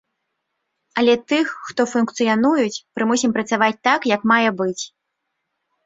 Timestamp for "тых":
1.33-1.47